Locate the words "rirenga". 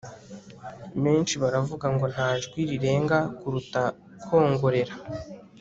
2.69-3.17